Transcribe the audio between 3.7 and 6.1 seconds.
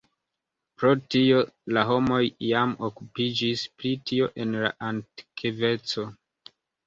pri tio en la antikveco.